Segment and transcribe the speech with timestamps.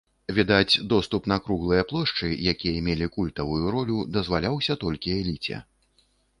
[0.37, 5.65] Відаць, доступ на круглыя плошчы, якія мелі культавую ролю, дазваляўся толькі эліце.